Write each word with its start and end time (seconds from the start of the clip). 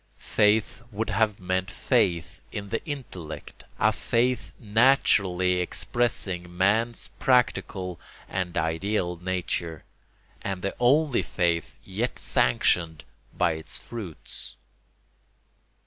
Faith 0.17 0.81
would 0.91 1.11
have 1.11 1.39
meant 1.39 1.69
faith 1.69 2.41
in 2.51 2.69
the 2.69 2.83
intellect, 2.87 3.65
a 3.77 3.91
faith 3.91 4.51
naturally 4.59 5.59
expressing 5.59 6.57
man's 6.57 7.09
practical 7.19 7.99
and 8.27 8.57
ideal 8.57 9.15
nature, 9.17 9.83
and 10.41 10.63
the 10.63 10.75
only 10.79 11.21
faith 11.21 11.75
yet 11.83 12.17
sanctioned 12.17 13.03
by 13.37 13.51
its 13.51 13.77
fruits. 13.77 14.55